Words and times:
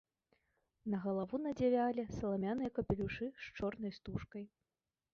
На 0.93 1.01
галаву 1.03 1.41
надзявалі 1.43 2.07
саламяныя 2.17 2.75
капелюшы 2.81 3.25
з 3.45 3.57
чорнай 3.61 3.91
стужкай. 4.03 4.45